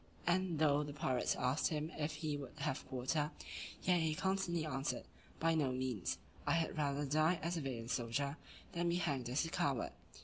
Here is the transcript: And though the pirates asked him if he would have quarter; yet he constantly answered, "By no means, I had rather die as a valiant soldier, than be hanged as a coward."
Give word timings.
And 0.25 0.57
though 0.57 0.81
the 0.81 0.93
pirates 0.93 1.35
asked 1.35 1.67
him 1.67 1.91
if 1.95 2.11
he 2.15 2.35
would 2.35 2.57
have 2.61 2.87
quarter; 2.87 3.29
yet 3.83 3.99
he 3.99 4.15
constantly 4.15 4.65
answered, 4.65 5.03
"By 5.39 5.53
no 5.53 5.71
means, 5.71 6.17
I 6.47 6.53
had 6.53 6.75
rather 6.75 7.05
die 7.05 7.37
as 7.43 7.55
a 7.55 7.61
valiant 7.61 7.91
soldier, 7.91 8.37
than 8.71 8.89
be 8.89 8.95
hanged 8.95 9.29
as 9.29 9.45
a 9.45 9.49
coward." 9.49 9.91